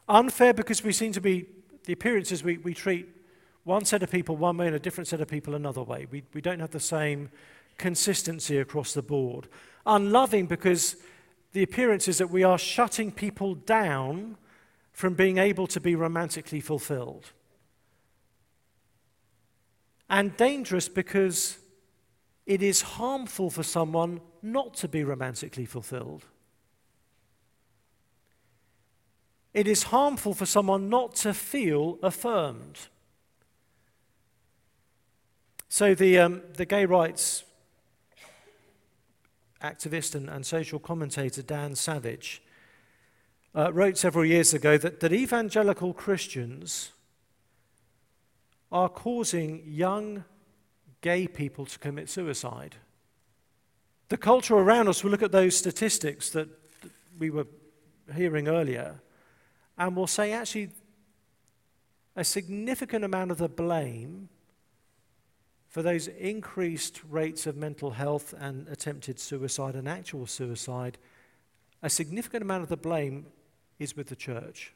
[0.09, 1.47] Unfair because we seem to be
[1.85, 3.09] the appearances we, we treat
[3.65, 6.07] one set of people one way and a different set of people another way.
[6.11, 7.31] We, we don't have the same
[7.79, 9.49] consistency across the board.
[9.87, 10.97] Unloving because
[11.53, 14.37] the appearance is that we are shutting people down
[14.93, 17.33] from being able to be romantically fulfilled.
[20.09, 21.59] And dangerous because
[22.47, 26.25] it is harmful for someone not to be romantically fulfilled.
[29.55, 32.79] It is harmful for someone not to feel affirmed.
[35.69, 37.45] So, the, um, the gay rights
[39.63, 42.43] activist and, and social commentator Dan Savage
[43.55, 46.91] uh, wrote several years ago that, that evangelical Christians
[48.71, 50.25] are causing young
[51.03, 52.77] gay people to commit suicide.
[54.09, 56.49] The culture around us will look at those statistics that
[57.19, 57.47] we were
[58.15, 59.01] hearing earlier
[59.83, 60.71] and will say actually
[62.15, 64.29] a significant amount of the blame
[65.69, 70.99] for those increased rates of mental health and attempted suicide and actual suicide,
[71.83, 73.27] a significant amount of the blame
[73.81, 74.73] is with the church.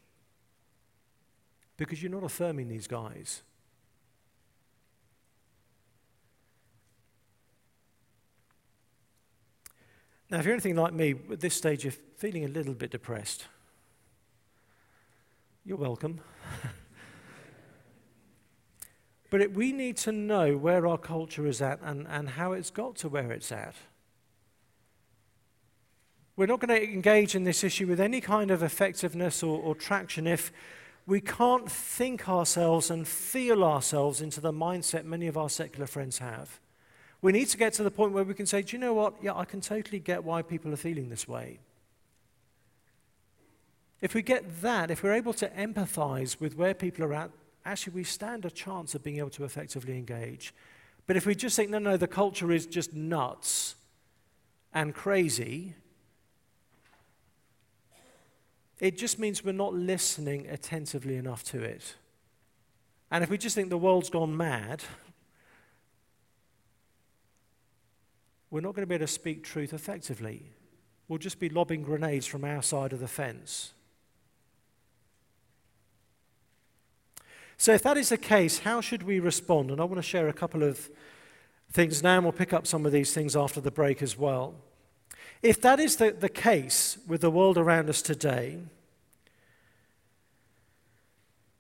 [1.77, 3.43] Because you're not affirming these guys.
[10.31, 13.47] Now, if you're anything like me, at this stage you're feeling a little bit depressed.
[15.67, 16.21] You're welcome.
[19.31, 22.71] but it, we need to know where our culture is at and, and how it's
[22.71, 23.75] got to where it's at.
[26.37, 29.75] We're not going to engage in this issue with any kind of effectiveness or, or
[29.75, 30.53] traction if
[31.05, 36.19] we can't think ourselves and feel ourselves into the mindset many of our secular friends
[36.19, 36.61] have.
[37.23, 39.15] We need to get to the point where we can say, do you know what?
[39.21, 41.59] Yeah, I can totally get why people are feeling this way.
[44.01, 47.31] If we get that, if we're able to empathize with where people are at,
[47.65, 50.53] actually we stand a chance of being able to effectively engage.
[51.07, 53.77] But if we just think, no, no, the culture is just nuts
[54.75, 55.75] and crazy,
[58.79, 61.95] it just means we're not listening attentively enough to it.
[63.11, 64.83] And if we just think the world's gone mad,
[68.51, 70.51] we're not going to be able to speak truth effectively.
[71.09, 73.73] We'll just be lobbing grenades from our side of the fence.
[77.59, 79.71] So, if that is the case, how should we respond?
[79.71, 80.91] And I want to share a couple of
[81.73, 84.55] things now, and we'll pick up some of these things after the break as well.
[85.43, 88.59] If that is the, the case with the world around us today,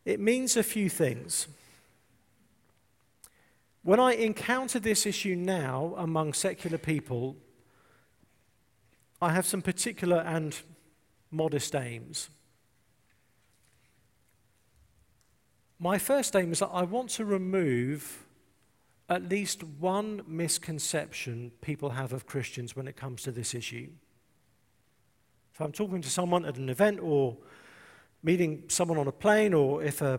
[0.04, 1.48] it means a few things.
[3.82, 7.36] When I encounter this issue now among secular people,
[9.22, 10.58] I have some particular and
[11.30, 12.28] modest aims.
[15.78, 18.24] My first aim is that I want to remove
[19.08, 23.88] at least one misconception people have of Christians when it comes to this issue.
[25.52, 27.36] If I'm talking to someone at an event or
[28.22, 30.18] meeting someone on a plane, or if a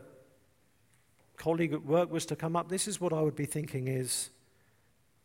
[1.35, 4.29] colleague at work was to come up, this is what I would be thinking is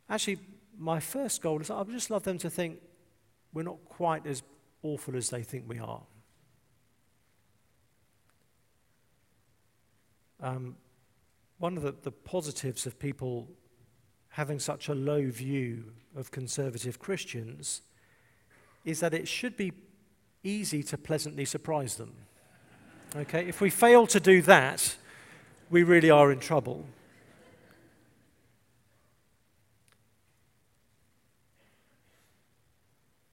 [0.09, 0.39] actually,
[0.79, 2.81] my first goal is I would just love them to think
[3.53, 4.43] we're not quite as
[4.83, 6.03] awful as they think we are.
[10.43, 10.75] Um,
[11.59, 13.49] one of the, the positives of people
[14.31, 17.83] having such a low view of conservative Christians
[18.85, 19.73] is that it should be
[20.43, 22.13] easy to pleasantly surprise them.
[23.15, 24.97] Okay, if we fail to do that,
[25.71, 26.87] we really are in trouble.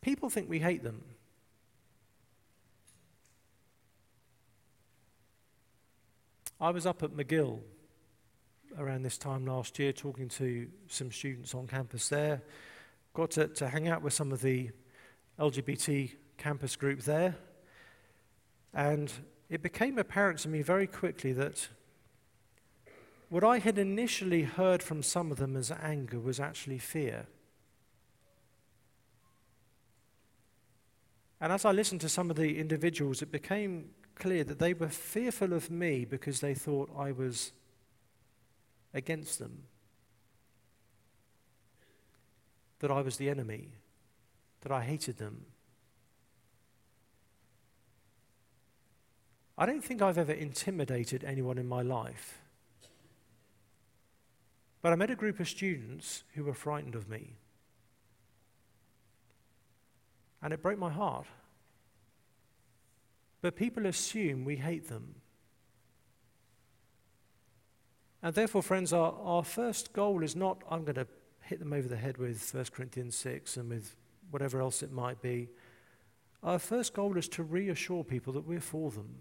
[0.01, 1.03] People think we hate them.
[6.61, 7.61] I was up at McGill
[8.77, 12.41] around this time last year talking to some students on campus there.
[13.13, 14.71] Got to, to hang out with some of the
[15.39, 17.35] LGBT campus group there.
[18.73, 19.09] And
[19.49, 21.69] it became apparent to me very quickly that
[23.29, 27.27] what I had initially heard from some of them as anger was actually fear.
[31.39, 34.89] And as I listened to some of the individuals, it became clear that they were
[34.89, 37.51] fearful of me because they thought I was
[38.93, 39.63] against them,
[42.79, 43.69] that I was the enemy,
[44.61, 45.45] that I hated them.
[49.57, 52.41] I don't think I've ever intimidated anyone in my life.
[54.81, 57.35] But I met a group of students who were frightened of me.
[60.41, 61.27] And it broke my heart.
[63.41, 65.15] But people assume we hate them.
[68.21, 71.07] And therefore, friends, our, our first goal is not, I'm going to
[71.41, 73.95] hit them over the head with 1 Corinthians 6 and with
[74.29, 75.49] whatever else it might be.
[76.43, 79.15] Our first goal is to reassure people that we're for them,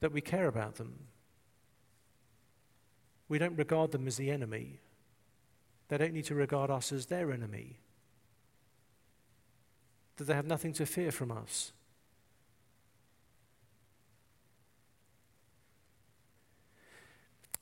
[0.00, 1.06] that we care about them.
[3.28, 4.80] We don't regard them as the enemy.
[5.88, 7.80] They don't need to regard us as their enemy.
[10.20, 11.72] That they have nothing to fear from us.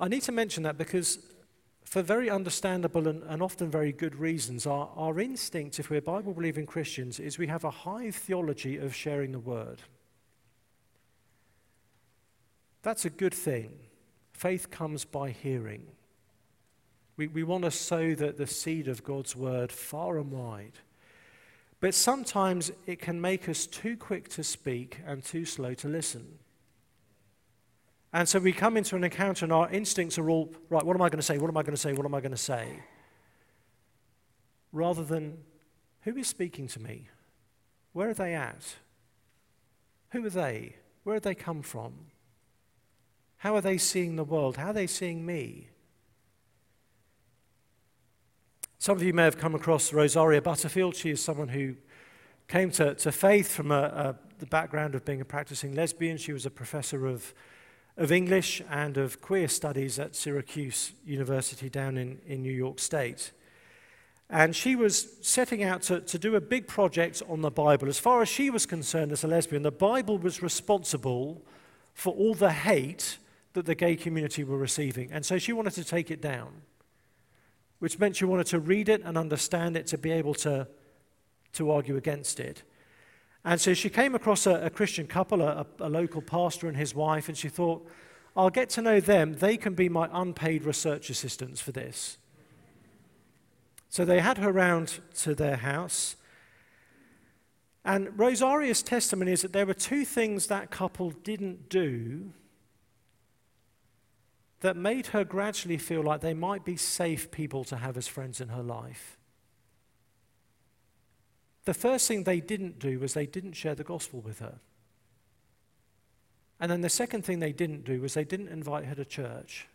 [0.00, 1.20] I need to mention that because,
[1.84, 6.34] for very understandable and, and often very good reasons, our, our instinct, if we're Bible
[6.34, 9.78] believing Christians, is we have a high theology of sharing the word.
[12.82, 13.70] That's a good thing.
[14.32, 15.86] Faith comes by hearing.
[17.16, 20.80] We, we want to sow the, the seed of God's word far and wide.
[21.80, 26.38] But sometimes it can make us too quick to speak and too slow to listen.
[28.12, 31.02] And so we come into an encounter and our instincts are all, right, what am
[31.02, 31.38] I going to say?
[31.38, 31.92] What am I going to say?
[31.92, 32.82] What am I going to say?
[34.72, 35.38] Rather than,
[36.02, 37.08] who is speaking to me?
[37.92, 38.76] Where are they at?
[40.10, 40.76] Who are they?
[41.04, 41.92] Where have they come from?
[43.38, 44.56] How are they seeing the world?
[44.56, 45.68] How are they seeing me?
[48.78, 50.96] Some of you may have come across Rosaria Butterfield.
[50.96, 51.74] She is someone who
[52.46, 56.16] came to, to faith from a, a, the background of being a practicing lesbian.
[56.16, 57.34] She was a professor of
[57.98, 63.32] of English and of queer studies at Syracuse University down in, in New York State.
[64.30, 67.88] And she was setting out to, to do a big project on the Bible.
[67.88, 71.42] As far as she was concerned as a lesbian, the Bible was responsible
[71.92, 73.18] for all the hate
[73.54, 75.10] that the gay community were receiving.
[75.10, 76.62] And so she wanted to take it down,
[77.78, 80.66] which meant she wanted to read it and understand it to be able to,
[81.52, 82.62] to argue against it.
[83.44, 86.94] And so she came across a, a Christian couple, a, a local pastor and his
[86.94, 87.86] wife, and she thought,
[88.36, 89.34] I'll get to know them.
[89.34, 92.18] They can be my unpaid research assistants for this.
[93.88, 96.16] So they had her round to their house.
[97.84, 102.32] And Rosaria's testimony is that there were two things that couple didn't do
[104.60, 108.40] that made her gradually feel like they might be safe people to have as friends
[108.40, 109.16] in her life.
[111.64, 114.58] the first thing they didn't do was they didn't share the gospel with her.
[116.60, 119.68] And then the second thing they didn't do was they didn't invite her to church.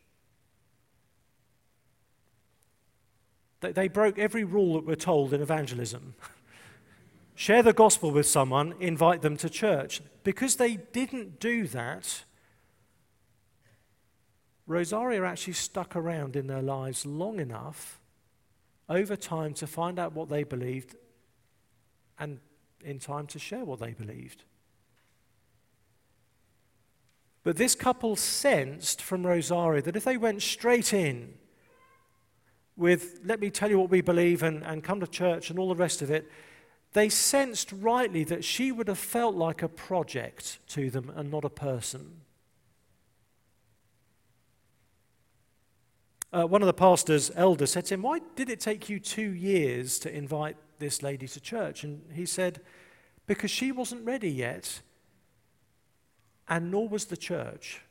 [3.61, 6.15] They, they broke every rule that we're told in evangelism.
[7.35, 10.01] Share the gospel with someone, invite them to church.
[10.23, 12.23] Because they didn't do that,
[14.65, 17.99] Rosaria actually stuck around in their lives long enough
[18.89, 20.95] over time to find out what they believed
[22.19, 22.39] and
[22.83, 24.43] in time to share what they believed.
[27.43, 31.33] But this couple sensed from Rosaria that if they went straight in
[32.77, 35.69] with, let me tell you what we believe and, and come to church and all
[35.69, 36.31] the rest of it,
[36.93, 41.43] they sensed rightly that she would have felt like a project to them and not
[41.43, 42.21] a person.
[46.33, 49.29] Uh, one of the pastor's elders said to him, Why did it take you two
[49.33, 51.83] years to invite this lady to church?
[51.83, 52.59] And he said,
[53.27, 54.81] Because she wasn't ready yet,
[56.49, 57.81] and nor was the church.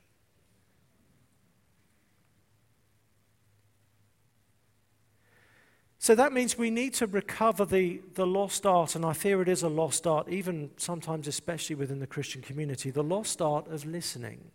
[5.99, 9.49] So that means we need to recover the, the lost art, and I fear it
[9.49, 13.87] is a lost art, even sometimes, especially within the Christian community, the lost art of
[13.87, 14.51] listening.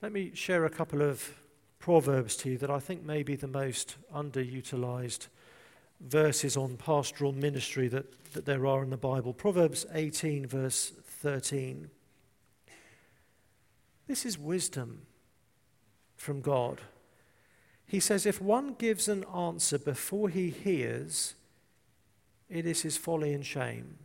[0.00, 1.34] Let me share a couple of
[1.80, 5.26] proverbs to you that I think may be the most underutilized
[6.00, 9.32] verses on pastoral ministry that, that there are in the Bible.
[9.32, 11.90] Proverbs 18, verse 13.
[14.06, 15.02] This is wisdom
[16.16, 16.80] from God.
[17.84, 21.34] He says, If one gives an answer before he hears,
[22.48, 23.98] it is his folly and shame.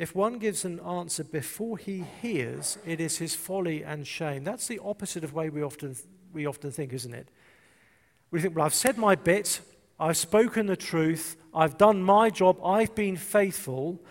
[0.00, 4.44] If one gives an answer before he hears, it is his folly and shame.
[4.44, 5.94] That's the opposite of way we often,
[6.32, 7.28] we often think, isn't it?
[8.30, 9.60] We think, well, I've said my bit,
[9.98, 14.02] I've spoken the truth, I've done my job, I've been faithful.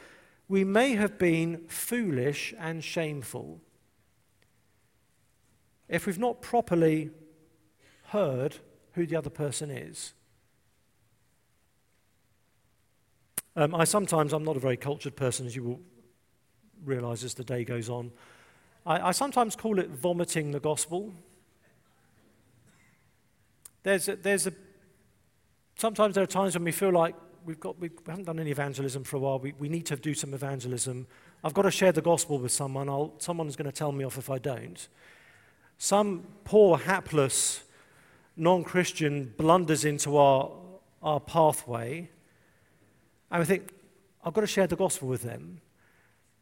[0.48, 3.60] We may have been foolish and shameful.
[5.88, 7.10] If we've not properly
[8.10, 8.58] heard
[8.92, 10.14] who the other person is.
[13.60, 15.82] Um, I sometimes, I'm not a very cultured person, as you will
[16.86, 18.10] realize as the day goes on.
[18.86, 21.14] I, I sometimes call it vomiting the gospel.
[23.84, 24.54] There's a, there's a,
[25.76, 29.04] sometimes there are times when we feel like we've got, we haven't done any evangelism
[29.04, 29.40] for a while.
[29.40, 31.06] We, we need to do some evangelism.
[31.44, 32.88] I've got to share the gospel with someone.
[32.88, 34.88] I'll, someone's going to tell me off if I don't.
[35.78, 37.64] Some poor, hapless
[38.38, 40.50] non Christian blunders into our,
[41.04, 42.10] our pathway
[43.32, 43.70] and we think,
[44.24, 45.62] I've got to share the gospel with them.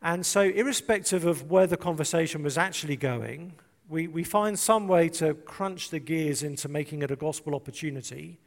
[0.02, 3.54] And so, irrespective of where the conversation was actually going,
[3.90, 8.40] we, we find some way to crunch the gears into making it a gospel opportunity.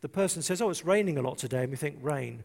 [0.00, 1.62] The person says, Oh, it's raining a lot today.
[1.62, 2.44] And we think, Rain.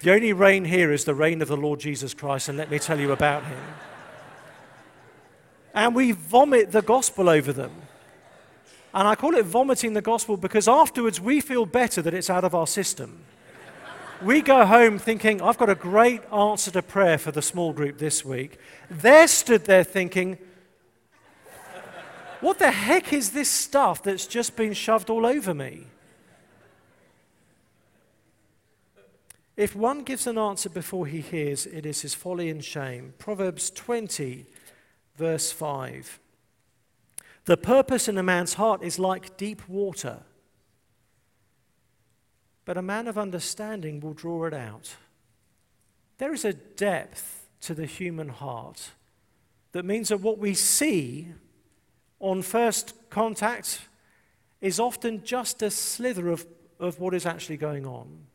[0.00, 2.78] The only rain here is the rain of the Lord Jesus Christ, and let me
[2.78, 3.62] tell you about him.
[5.74, 7.72] And we vomit the gospel over them.
[8.94, 12.44] And I call it vomiting the gospel because afterwards we feel better that it's out
[12.44, 13.24] of our system.
[14.22, 17.98] we go home thinking, I've got a great answer to prayer for the small group
[17.98, 18.58] this week.
[18.90, 20.38] They're stood there thinking,
[22.40, 25.86] what the heck is this stuff that's just been shoved all over me?
[29.56, 33.14] If one gives an answer before he hears, it is his folly and shame.
[33.18, 34.44] Proverbs 20,
[35.16, 36.20] verse 5.
[37.46, 40.18] The purpose in a man's heart is like deep water,
[42.64, 44.96] but a man of understanding will draw it out.
[46.18, 48.90] There is a depth to the human heart
[49.72, 51.28] that means that what we see
[52.18, 53.80] on first contact
[54.60, 56.44] is often just a slither of,
[56.80, 58.26] of what is actually going on.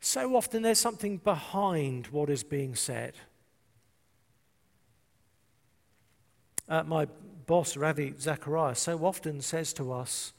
[0.00, 3.14] So often there's something behind what is being said.
[6.68, 7.06] Uh, my
[7.46, 10.32] boss, Ravi Zacharias, so often says to us,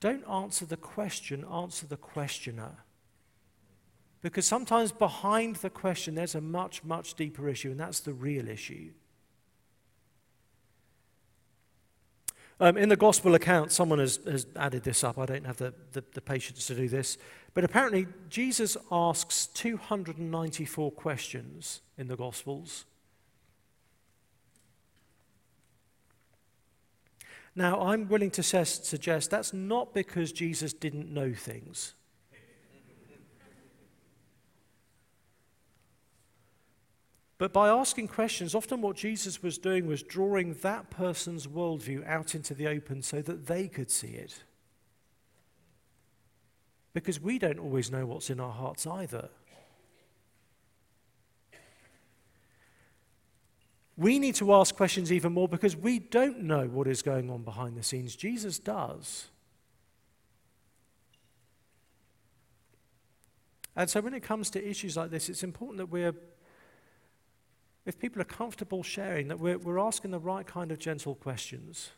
[0.00, 2.84] don't answer the question, answer the questioner.
[4.20, 8.48] Because sometimes behind the question, there's a much, much deeper issue, and that's the real
[8.48, 8.90] issue.
[12.60, 15.16] Um, in the gospel account, someone has, has, added this up.
[15.16, 17.16] I don't have the, the, the patience to do this.
[17.54, 22.84] But apparently, Jesus asks 294 questions in the gospels.
[27.58, 31.94] Now, I'm willing to suggest that's not because Jesus didn't know things.
[37.36, 42.36] But by asking questions, often what Jesus was doing was drawing that person's worldview out
[42.36, 44.44] into the open so that they could see it.
[46.92, 49.30] Because we don't always know what's in our hearts either.
[53.98, 57.42] We need to ask questions even more because we don't know what is going on
[57.42, 58.14] behind the scenes.
[58.14, 59.26] Jesus does.
[63.74, 66.14] And so when it comes to issues like this, it's important that we're,
[67.86, 71.90] if people are comfortable sharing, that we're, we're asking the right kind of gentle questions.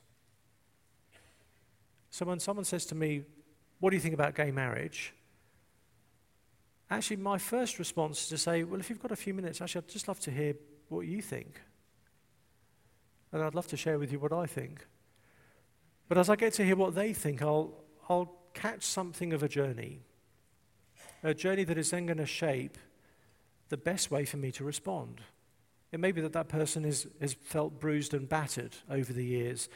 [2.09, 3.25] So when someone says to me,
[3.79, 5.13] What do you think about gay marriage?
[6.91, 9.83] Actually, my first response is to say, Well, if you've got a few minutes, actually,
[9.83, 10.55] I'd just love to hear
[10.89, 11.61] what you think.
[13.33, 14.87] And I'd love to share with you what I think.
[16.09, 17.73] But as I get to hear what they think, I'll,
[18.09, 20.01] I'll catch something of a journey.
[21.23, 22.77] A journey that is then going to shape
[23.69, 25.21] the best way for me to respond.
[25.93, 29.69] It may be that that person is, has felt bruised and battered over the years.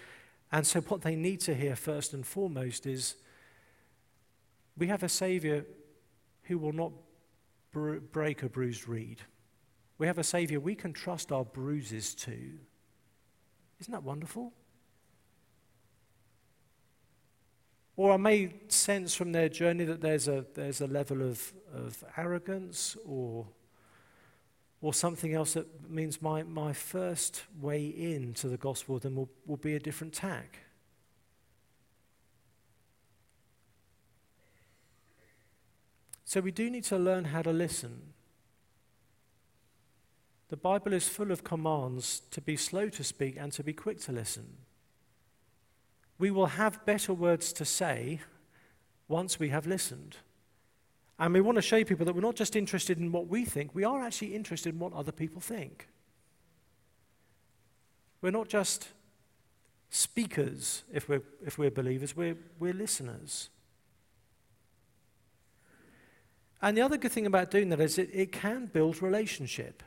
[0.52, 3.16] And so, what they need to hear first and foremost is
[4.76, 5.64] we have a Savior
[6.44, 6.92] who will not
[7.72, 9.22] br- break a bruised reed.
[9.98, 12.58] We have a Savior we can trust our bruises to.
[13.84, 14.50] Isn't that wonderful?
[17.98, 22.02] Or I may sense from their journey that there's a, there's a level of, of
[22.16, 23.46] arrogance or,
[24.80, 29.58] or something else that means my, my first way into the gospel then will, will
[29.58, 30.60] be a different tack.
[36.24, 38.13] So we do need to learn how to listen.
[40.48, 44.00] The Bible is full of commands to be slow to speak and to be quick
[44.02, 44.58] to listen.
[46.18, 48.20] We will have better words to say
[49.08, 50.16] once we have listened.
[51.18, 53.74] And we want to show people that we're not just interested in what we think,
[53.74, 55.88] we are actually interested in what other people think.
[58.20, 58.88] We're not just
[59.90, 63.48] speakers if we're, if we're believers, we're, we're listeners.
[66.60, 69.82] And the other good thing about doing that is it, it can build relationship.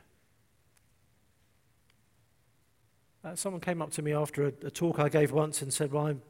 [3.24, 5.92] Uh, someone came up to me after a, a, talk I gave once and said,
[5.92, 6.22] Well, I'm,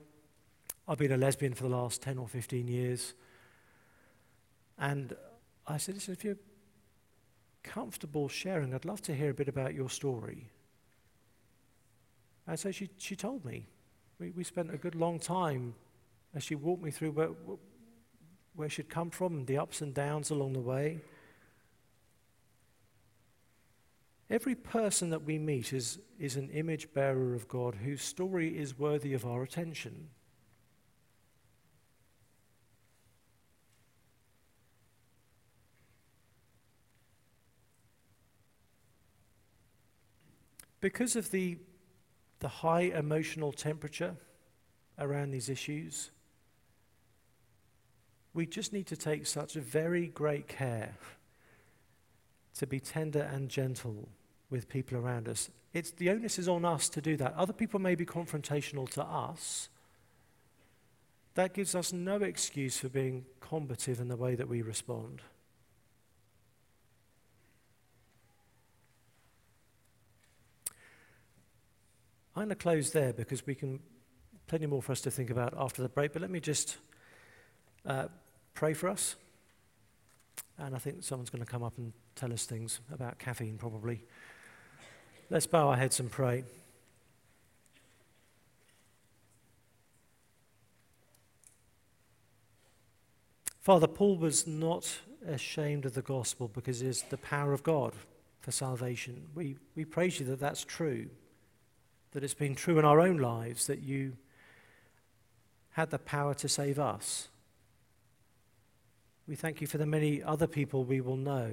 [0.86, 3.14] I've been a lesbian for the last 10 or 15 years.
[4.78, 5.14] And
[5.66, 6.38] I said, Listen, if you're
[7.62, 10.50] comfortable sharing, I'd love to hear a bit about your story.
[12.46, 13.66] And so she, she told me.
[14.18, 15.74] We, we spent a good long time
[16.34, 17.30] as she walked me through where,
[18.56, 21.00] where she'd come from and the ups and downs along the way.
[24.30, 28.78] Every person that we meet is, is an image bearer of God whose story is
[28.78, 30.10] worthy of our attention.
[40.80, 41.58] Because of the,
[42.40, 44.14] the high emotional temperature
[44.98, 46.10] around these issues,
[48.34, 50.94] we just need to take such a very great care
[52.58, 54.08] to be tender and gentle
[54.50, 55.50] with people around us.
[55.72, 57.34] It's, the onus is on us to do that.
[57.34, 59.68] Other people may be confrontational to us.
[61.34, 65.22] That gives us no excuse for being combative in the way that we respond.
[72.34, 73.80] I'm going to close there because we can
[74.46, 76.12] plenty more for us to think about after the break.
[76.12, 76.78] But let me just
[77.84, 78.06] uh,
[78.54, 79.16] pray for us.
[80.58, 84.04] And I think someone's going to come up and tell us things about caffeine, probably.
[85.30, 86.44] Let's bow our heads and pray.
[93.60, 97.92] Father, Paul was not ashamed of the gospel because it is the power of God
[98.40, 99.26] for salvation.
[99.34, 101.10] We, we praise you that that's true,
[102.12, 104.16] that it's been true in our own lives, that you
[105.72, 107.28] had the power to save us.
[109.28, 111.50] We thank you for the many other people we will know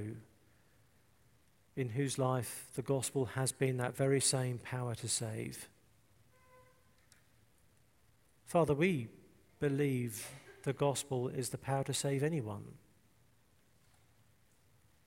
[1.76, 5.68] in whose life the gospel has been that very same power to save.
[8.46, 9.10] Father, we
[9.60, 10.26] believe
[10.64, 12.64] the gospel is the power to save anyone.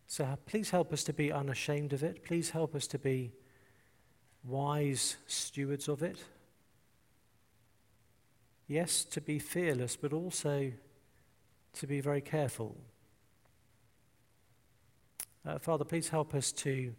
[0.06, 2.22] So please help us to be unashamed of it.
[2.22, 3.32] Please help us to be
[4.44, 6.18] wise stewards of it.
[8.66, 10.72] Yes, to be fearless, but also
[11.78, 12.76] to be very careful
[15.48, 16.94] uh, Father, please help us to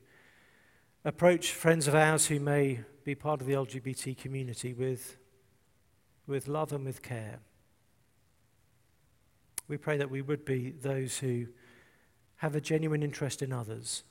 [1.06, 5.18] approach friends of ours who may be part of the LGBT community with,
[6.26, 7.40] with love and with care.
[9.68, 11.46] We pray that we would be those who
[12.38, 14.04] have a genuine interest in others,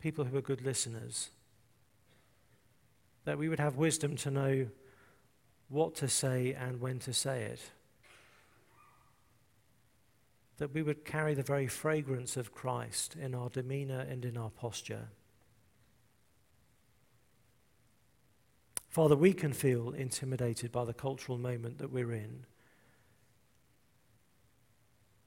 [0.00, 1.28] people who are good listeners,
[3.26, 4.68] that we would have wisdom to know
[5.68, 7.60] what to say and when to say it.
[10.58, 14.50] That we would carry the very fragrance of Christ in our demeanor and in our
[14.50, 15.08] posture.
[18.88, 22.46] Father, we can feel intimidated by the cultural moment that we're in,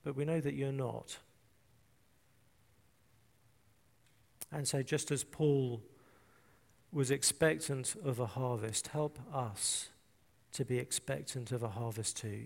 [0.05, 1.17] but we know that you're not.
[4.53, 5.81] And so, just as Paul
[6.93, 9.89] was expectant of a harvest, help us
[10.53, 12.45] to be expectant of a harvest too.